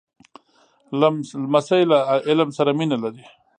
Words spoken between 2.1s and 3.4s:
علم سره مینه لري.